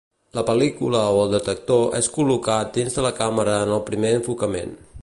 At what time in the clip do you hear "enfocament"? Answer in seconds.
4.23-4.77